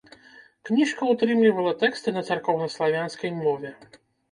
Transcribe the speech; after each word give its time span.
Кніжка 0.69 1.09
ўтрымлівала 1.11 1.75
тэксты 1.85 2.15
на 2.17 2.25
царкоўнаславянскай 2.31 3.31
мове. 3.45 3.77